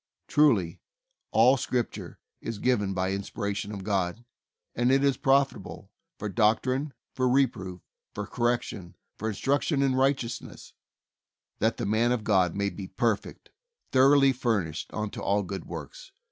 Truly, 0.27 0.79
"all 1.29 1.57
Scripture 1.57 2.17
is 2.41 2.57
given 2.57 2.95
by 2.95 3.11
inspiration 3.11 3.71
of 3.71 3.83
God, 3.83 4.25
and 4.73 4.91
it 4.91 5.03
is 5.03 5.15
profitable 5.15 5.91
for 6.17 6.27
doctrine, 6.27 6.95
for 7.13 7.29
reproof, 7.29 7.81
for 8.15 8.25
correction, 8.25 8.95
for 9.19 9.29
instruction 9.29 9.83
in 9.83 9.93
righteousness, 9.93 10.73
that 11.59 11.77
the 11.77 11.85
man 11.85 12.11
of 12.11 12.23
God 12.23 12.55
may 12.55 12.71
be 12.71 12.87
perfect, 12.87 13.51
thor 13.91 14.15
oughly 14.15 14.33
furnished 14.35 14.91
unto 14.91 15.21
all 15.21 15.43
good 15.43 15.65
works." 15.65 16.11